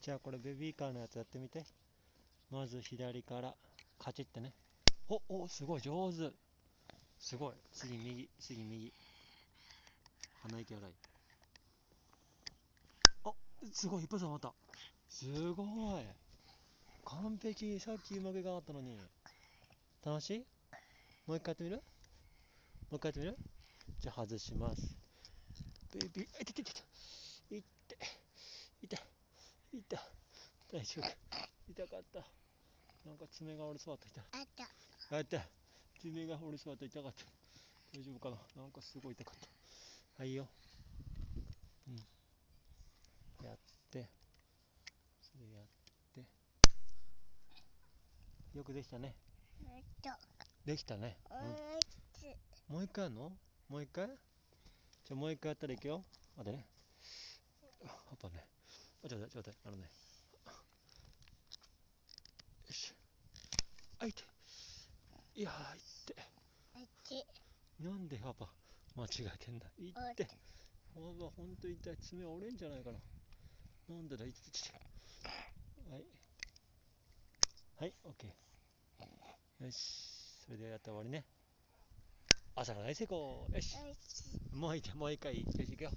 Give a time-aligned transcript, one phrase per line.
[0.00, 1.62] じゃあこれベビーカーのやつやってみて。
[2.50, 3.54] まず左から
[3.98, 4.52] カチッてね。
[5.08, 6.30] お、お、すごい上手。
[7.18, 7.54] すごい。
[7.72, 8.92] 次右、次右。
[10.42, 10.90] 鼻息荒い。
[13.24, 13.32] あ、
[13.72, 14.54] すごい、一発はまった。
[15.08, 15.64] すご
[16.00, 16.04] い。
[17.04, 17.78] 完璧。
[17.78, 18.96] さっきうまくいかなかったのに。
[20.04, 20.38] 楽しい？
[21.26, 21.76] もう一回やってみる？
[21.76, 21.82] も
[22.92, 23.36] う一回やってみる？
[24.00, 24.96] じゃあ外します。
[25.92, 26.80] ベビー、あ、いてててて。
[30.72, 31.16] 大丈夫か。
[31.68, 32.24] 痛かった。
[33.04, 34.38] なんか爪が折れそうだった。
[34.38, 34.64] あった。
[35.08, 35.48] 痛あった。
[36.00, 36.98] 爪が折れそうだった。
[36.98, 37.24] 痛かった。
[37.98, 39.48] 大丈夫かななんかすごい痛かった。
[40.22, 40.46] はいよ。
[41.88, 41.96] うん。
[43.44, 43.58] やっ
[43.90, 44.08] て。
[45.20, 45.66] それやっ
[46.14, 46.24] て。
[48.56, 49.16] よくできたね。
[49.64, 50.10] えっと、
[50.64, 51.16] できたね。
[51.30, 52.76] おうん。
[52.76, 53.32] もう一回やんの？
[53.68, 54.06] もう一回？
[54.06, 54.16] じゃ
[55.12, 56.04] あもう一回やったらいくよ。
[56.36, 56.66] 待ってね。
[57.82, 58.46] やっぱね。
[59.04, 59.54] あ、ちょうだい、ちょうだい。
[59.64, 59.90] あのね。
[62.68, 62.94] よし。
[64.02, 64.22] あ、いて。
[65.34, 66.16] いやー、いって。
[66.74, 67.22] あっち。
[67.78, 68.48] なんでパパ、
[68.96, 69.66] 間違えてんだ。
[69.76, 70.24] いおって。
[70.24, 71.96] パパ、ほんと痛い。
[71.98, 72.98] 爪折れんじゃないかな。
[73.90, 74.72] なんでだ、いててて。
[75.90, 76.04] はい。
[77.76, 79.64] はい、オッケー。
[79.64, 80.44] よし。
[80.46, 81.26] それでやったら終わりね。
[82.54, 83.46] 朝が大成功。
[83.52, 83.76] よし。
[84.54, 85.36] もう一回、もう一回。
[85.36, 85.90] よし、行くよ。